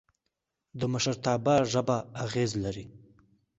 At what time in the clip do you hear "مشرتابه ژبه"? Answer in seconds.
0.93-1.97